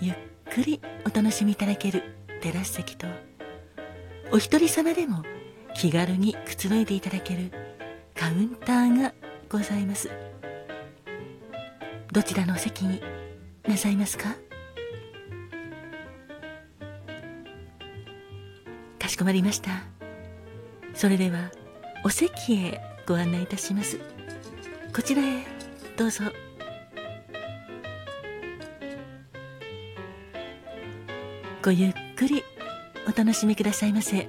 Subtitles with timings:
[0.00, 0.14] ゆっ
[0.52, 2.02] くりお楽しみいただける
[2.40, 3.06] テラス席と
[4.30, 5.24] お一人様でも
[5.74, 7.50] 気軽にくつろいでいただける
[8.14, 9.12] カウンターが
[9.48, 10.10] ございます。
[12.12, 13.00] どちらのお席に
[13.66, 14.34] なさいますか？
[18.98, 19.70] かしこまりました。
[20.94, 21.50] それでは
[22.04, 23.98] お席へご案内いたします。
[24.94, 25.44] こちらへ
[25.96, 26.24] どうぞ。
[31.60, 32.42] ごゆっくり
[33.06, 34.28] お楽しみくださいませ。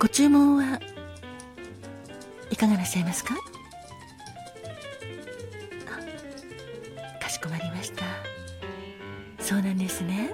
[0.00, 0.80] ご注文は
[2.50, 3.34] いかがなさいますか？
[7.20, 8.04] かしこまりました。
[9.38, 10.30] そうなんですね。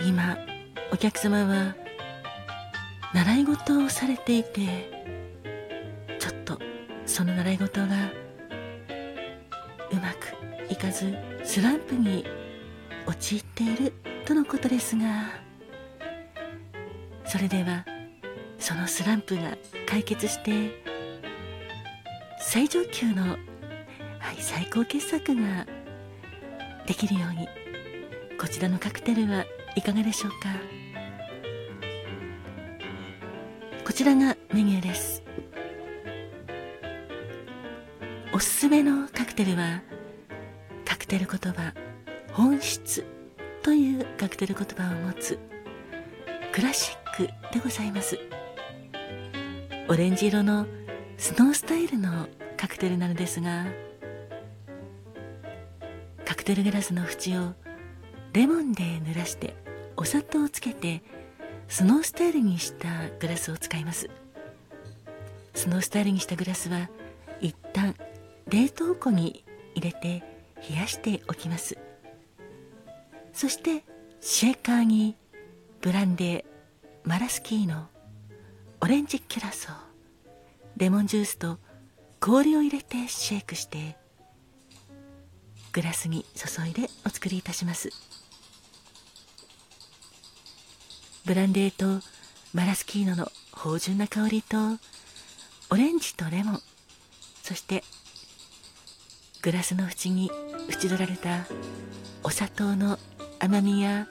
[0.00, 0.38] 今
[0.92, 1.74] お客様は
[3.12, 4.88] 習い事をされていて
[6.18, 6.58] ちょっと
[7.04, 8.10] その習い事が
[10.78, 12.24] かずスランプに
[13.06, 13.92] 陥っている
[14.24, 15.30] とのことですが
[17.26, 17.84] それでは
[18.58, 20.82] そのスランプが解決して
[22.40, 23.38] 最上級の、はい、
[24.38, 25.66] 最高傑作が
[26.86, 27.48] できるように
[28.38, 29.44] こちらのカクテルは
[29.76, 30.48] いかがでしょうか？
[33.84, 35.22] こちらがメニューです。
[38.32, 39.82] おすすめのカクテルは
[41.08, 41.72] テル言葉
[42.32, 43.02] 本質
[43.62, 45.38] というカクテル言葉を持つ
[46.52, 48.18] クラシックでございます。
[49.88, 50.66] オレンジ色の
[51.16, 53.64] スノースタイルのカクテルなのですが
[56.26, 57.54] カクテルグラスの縁を
[58.34, 59.56] レモンで濡らして
[59.96, 61.02] お砂糖をつけて
[61.68, 64.10] スノースタイルにしたグラスを使います。
[65.54, 66.90] スノースタイルにしたグラスは
[67.40, 67.96] 一旦
[68.48, 69.42] 冷凍庫に
[69.74, 70.22] 入れて
[70.68, 71.76] 冷やしておきます。
[73.32, 73.84] そして
[74.20, 75.16] シェーカーに
[75.80, 77.86] ブランデーマラスキーノ
[78.80, 79.74] オレンジキュラソー
[80.76, 81.58] レモンジュースと
[82.20, 83.96] 氷を入れてシェイクして
[85.72, 87.90] グラスに注いでお作りいたします。
[91.24, 92.04] ブランデーと
[92.54, 94.56] マラスキーノの芳醇な香りと
[95.70, 96.60] オレンジとレモン
[97.42, 97.84] そして
[99.48, 100.30] グラスの縁に
[100.68, 101.46] 縁取られた
[102.22, 102.98] お砂糖の
[103.38, 104.06] 甘みや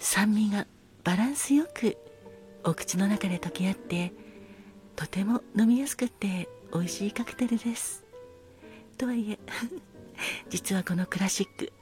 [0.00, 0.66] 酸味が
[1.04, 1.96] バランスよく
[2.64, 4.12] お口の中で溶け合って
[4.96, 8.04] とても飲みやすくて美味しいカクテルです。
[8.98, 9.38] とはいえ
[10.50, 11.72] 実はこのクラシック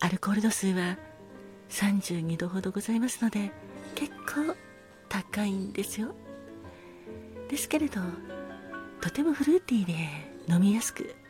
[0.00, 0.98] アルコール度数は
[1.70, 3.50] 32度ほどございますので
[3.94, 4.54] 結構
[5.08, 6.14] 高いんですよ。
[7.48, 8.02] ですけれど
[9.00, 11.23] とてもフルーティーで飲みやすく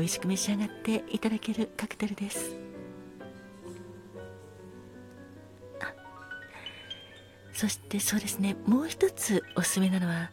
[0.00, 2.56] 美味しく召し上がっていただけるカクテルです。
[7.52, 8.56] そしてそうですね。
[8.64, 10.30] もう一つおすすめなのは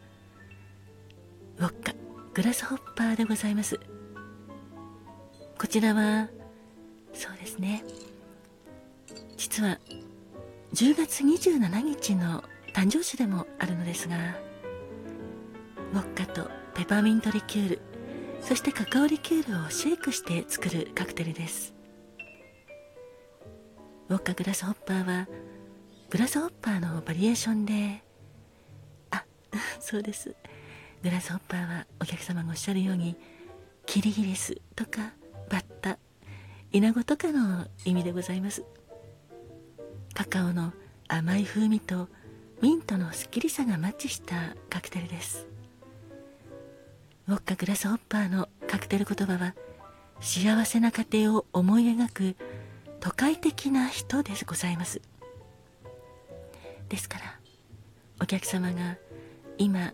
[1.57, 1.93] ウォッカ
[2.33, 3.77] グラスホッパーでございます。
[5.59, 6.29] こちらは
[7.11, 7.83] そうですね。
[9.35, 9.77] 実は
[10.73, 12.41] 10月27日の
[12.73, 14.15] 誕生日でもあるのですが
[15.91, 17.86] ウォッカとペパーミントリキュール
[18.41, 21.73] そしてカカオリキュールをシェイクして作るカクテルです。
[24.09, 25.27] ウォッカグラスホッパーは
[26.09, 28.01] グラスホッパーのバリエーションで
[29.11, 29.25] あ
[29.79, 30.33] そうです。
[31.03, 33.17] グラスホッパーはお客様がおっしゃるように
[33.85, 35.13] キリギリスとか
[35.49, 35.99] バッタ
[36.71, 38.63] イナゴとかの意味でございます。
[40.13, 40.73] カカオの
[41.09, 42.07] 甘い風味と
[42.61, 45.47] ミントのすっきりさがマッチしたカクテルです。
[47.27, 49.53] ウォッカグラスホッパーのカクテル言葉は
[50.21, 52.35] 幸せな家庭を思い描く
[53.01, 55.01] 都会的な人でございます。
[56.87, 57.39] ですから
[58.21, 58.97] お客様が
[59.57, 59.93] 今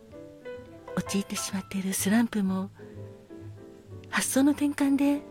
[0.95, 2.69] 陥ってしまっているスランプも
[4.09, 5.21] 発想の転換で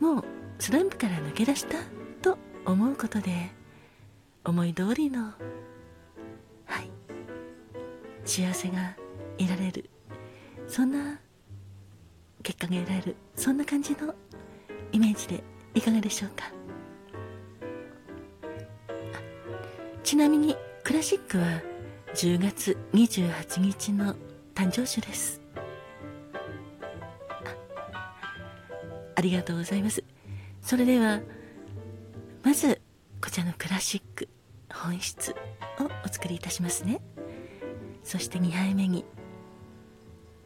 [0.00, 0.24] もう
[0.58, 1.78] スランプから抜け出した
[2.20, 2.36] と
[2.66, 3.50] 思うことで
[4.44, 5.32] 思い通りの
[6.66, 6.90] はい
[8.26, 8.96] 幸せが
[9.38, 9.88] 得られる。
[10.66, 11.18] そんな
[12.48, 14.14] 結果が得られるそんな感じの
[14.90, 16.50] イメージでいかがでしょうか？
[20.02, 21.60] ちなみにクラシックは
[22.14, 24.14] 10月28日の
[24.54, 25.42] 誕生日です。
[29.14, 30.02] ありがとうございます。
[30.62, 31.20] それでは
[32.42, 32.80] まず
[33.22, 34.26] こちらのクラシック
[34.72, 35.34] 本質を
[36.02, 37.02] お作りいたしますね。
[38.02, 39.04] そして2杯目に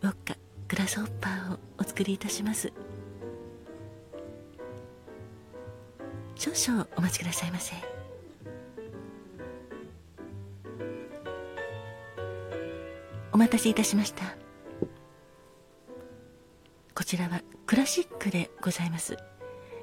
[0.00, 0.41] ウォッカ。
[0.72, 2.72] グラスホッパーをお作りいたします。
[6.34, 7.74] 少々お待ちくださいませ。
[13.32, 14.34] お待たせいたしました。
[16.94, 19.18] こちらはクラシックでございます。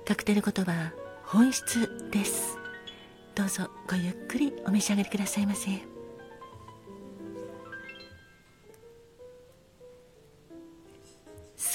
[0.08, 0.92] カクテル言葉
[1.24, 2.58] 本質です。
[3.36, 5.89] どうぞごゆっくりお召し上がりくださいませ。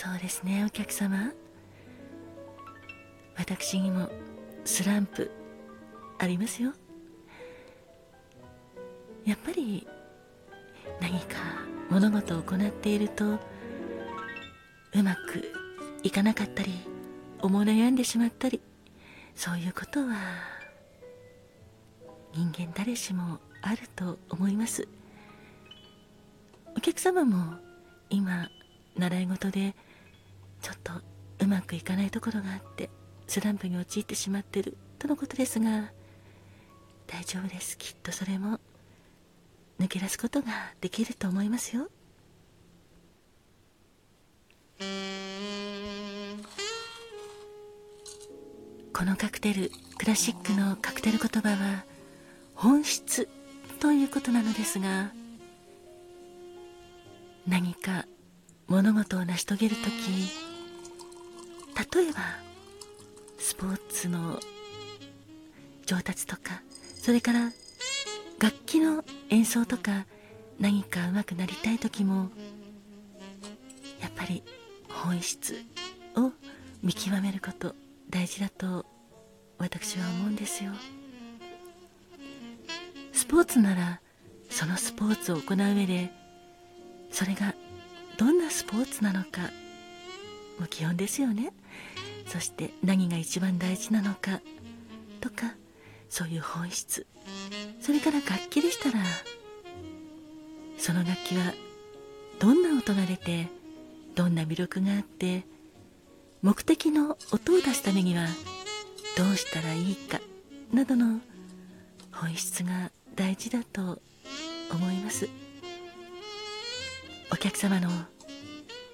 [0.05, 1.33] そうですねお客様。
[3.39, 4.11] 私にも
[4.67, 5.31] スランプ
[6.19, 6.75] ありますよ。
[9.25, 9.87] やっぱり
[11.01, 11.39] 何か
[11.89, 13.39] 物事を行っているとう
[15.03, 15.51] まく
[16.03, 16.75] いかなかったり
[17.41, 18.61] 思い悩んでしまったり
[19.35, 20.17] そういうことは
[22.35, 24.87] 人間誰しもあると思います。
[26.77, 27.55] お客様も
[28.11, 28.51] 今
[28.99, 29.75] 習い事で
[30.65, 30.93] ちょっと
[31.41, 32.89] うまくいかないところがあって
[33.27, 35.91] スランプに陥ってしまってるとのことですが
[37.07, 37.77] 大丈夫です。
[37.77, 38.59] きっとそれも
[39.79, 40.47] 抜け出すことが
[40.81, 41.91] できると思いますよ。
[48.95, 51.85] このカクテルクラシックのカクテル言葉は
[52.55, 53.29] 本質
[53.81, 55.13] ということなのですが
[57.47, 58.07] 何か
[58.67, 60.54] 物事を成し遂げる時
[61.93, 62.19] 例えば
[63.39, 64.41] スポーツの
[65.87, 66.63] 上達とか
[66.97, 67.53] それから
[68.39, 70.07] 楽器の演奏とか
[70.59, 72.31] 何か上手くなりたい時も
[74.01, 74.43] やっぱり
[74.89, 75.63] 本質
[76.17, 76.33] を
[76.83, 77.75] 見極めること
[78.09, 78.87] 大事だと
[79.59, 80.73] 私は思うんですよ。
[83.13, 84.01] スポーツなら
[84.51, 86.11] そのスポーツを行う上で
[87.11, 87.55] それが
[88.19, 89.51] どんなスポーツなのか
[90.59, 91.53] も基本ですよね。
[92.27, 94.41] そして何が一番大事なのか
[95.21, 95.55] とか
[96.09, 97.07] そういう本質。
[97.81, 99.05] それから楽器でしたら
[100.79, 101.55] その楽器は
[102.39, 103.49] どんな音が出て
[104.15, 105.45] どんな魅力があって
[106.43, 108.27] 目的の音を出すためには
[109.17, 110.21] どうしたらいいか
[110.73, 111.21] などの
[112.13, 114.01] 本質が大事だと
[114.71, 115.29] 思います。
[117.33, 117.89] お客様の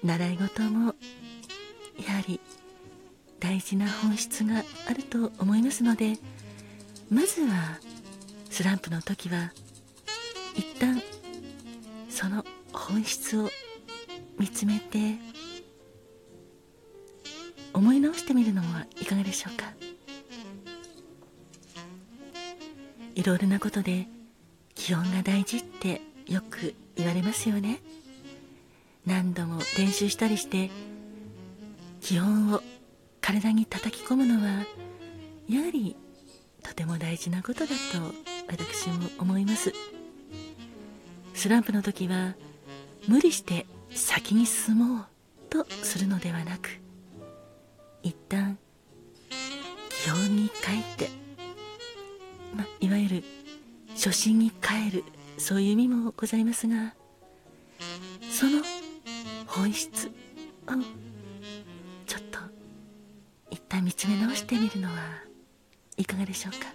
[0.03, 0.95] 習い事も
[2.05, 2.39] やはり
[3.39, 6.17] 大事な本質があると思いますので
[7.09, 7.79] まずは
[8.49, 9.51] スランプの時は
[10.55, 11.01] 一旦
[12.09, 13.49] その本質を
[14.37, 15.15] 見つめて
[17.73, 19.65] 思い直してみるのはいかがでしょうか。
[23.15, 24.07] いろいろなことで
[24.75, 27.81] 気温が大事ってよく言われますよね。
[29.05, 30.69] 何度も練習したりして
[32.01, 32.61] 気温を
[33.21, 34.65] 体に叩き込むのは
[35.47, 35.95] やはり
[36.63, 37.73] とても大事なことだと
[38.49, 39.73] 私も思います。
[41.33, 42.35] スランプの時は
[43.07, 45.05] 無理して先に進もう
[45.49, 46.69] とするのではなく
[48.03, 48.59] 一旦
[49.89, 50.55] 気温に帰
[50.93, 51.09] って
[52.55, 53.23] まいわゆる
[53.95, 55.03] 初心に帰る
[55.37, 56.93] そういう意味もございますが
[58.31, 58.61] その
[59.47, 60.11] 本質を
[63.51, 64.95] 一旦見つめ直してみるのは
[65.97, 66.67] いかがでしょうか？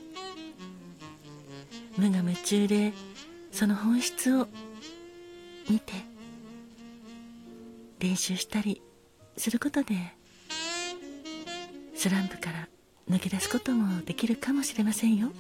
[1.99, 2.92] 無我夢中で
[3.50, 4.47] その本質を
[5.68, 5.95] 見て
[7.99, 8.83] 練習したり
[9.37, 9.95] することで
[11.95, 12.68] スランプから
[13.11, 15.33] 抜け出すこともできるかもしれませんよ。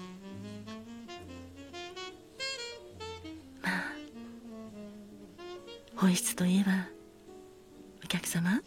[3.62, 3.92] まあ
[5.96, 6.88] 本質といえば
[8.02, 8.62] お客様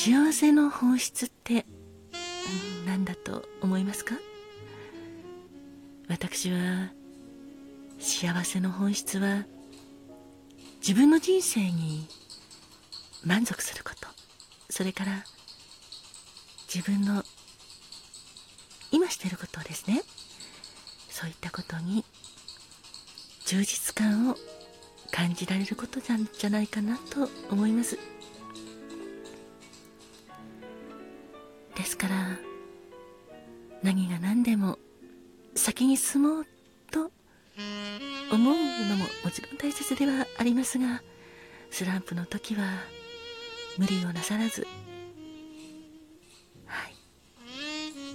[0.00, 1.66] 幸せの本質って
[2.86, 4.14] 何だと思いますか？
[6.08, 6.90] 私は
[7.98, 9.44] 幸せの本質は
[10.80, 12.06] 自分の人生に
[13.24, 14.06] 満足すること。
[14.70, 15.24] それから
[16.72, 17.24] 自分の
[18.92, 20.02] 今してることですね。
[21.10, 22.04] そういったことに
[23.46, 24.36] 充実感を
[25.10, 27.98] 感じられることなんじゃないかなと思います。
[31.78, 32.38] ですから
[33.82, 34.78] 何が何でも
[35.54, 36.46] 先に進もう
[36.90, 37.12] と
[38.32, 38.54] 思う
[38.88, 41.02] のももちろん大切ではありますが
[41.70, 42.64] スランプの時は
[43.78, 44.66] 無理をなさらず
[46.66, 46.94] はい。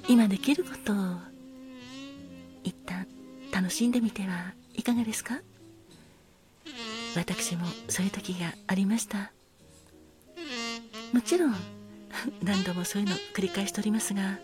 [0.10, 0.96] 今できることを
[2.64, 3.08] 一旦
[3.52, 5.40] 楽しんでみてはいかがですか？
[7.16, 9.32] 私もそういう時がありました。
[11.14, 11.56] もちろん
[12.44, 14.40] 何度もそういうの繰り返しておりますが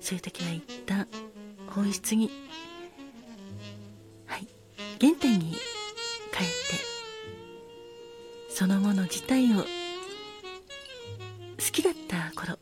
[0.00, 1.06] そういう時は一旦
[1.68, 2.30] 本質に
[4.26, 4.46] はい
[5.00, 5.64] 原点に帰って
[8.48, 9.64] そのもの自体を好
[11.72, 12.58] きだった頃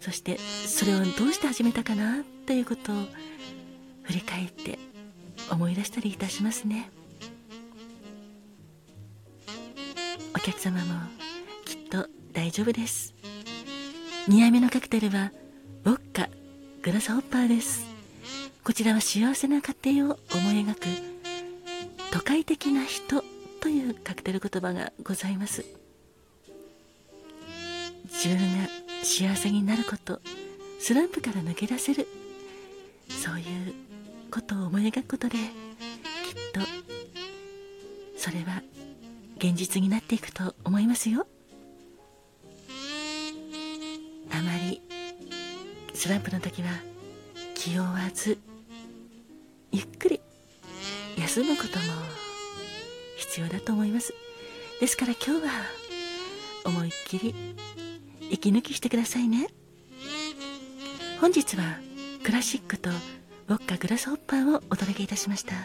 [0.00, 2.94] そしてそれをどうして始めたかなということを
[4.04, 4.78] 振り返って
[5.50, 6.90] 思い出したりいたしますね。
[10.34, 10.94] お客様も
[11.64, 13.15] きっと大丈夫です。
[14.28, 15.30] 2杯目のカクテルは
[15.84, 16.28] ウォッカ
[16.82, 17.86] グラスホッパーです。
[18.64, 20.80] こちらは幸せな家庭を思い描く
[22.10, 23.22] 都会的な人
[23.60, 25.64] というカクテル言葉がございます。
[28.06, 28.68] 自分が
[29.04, 30.20] 幸せになること
[30.80, 32.08] スランプから抜け出せる
[33.08, 33.74] そういう
[34.32, 35.44] ことを思い描くことできっ
[36.52, 36.60] と
[38.16, 38.60] それは
[39.38, 41.28] 現実になっていくと思いますよ。
[45.96, 46.68] スランプの時は
[47.54, 48.38] 気負わず
[49.72, 50.20] ゆっくり
[51.18, 51.84] 休むことも
[53.16, 54.12] 必要だと思います。
[54.78, 55.52] ですから今日は
[56.66, 57.34] 思いっきり
[58.30, 59.48] 息抜きしてくださいね。
[61.18, 61.78] 本日は
[62.22, 62.90] クラシックと
[63.48, 65.56] ウォッカグラスホッパーをお届けいたしました。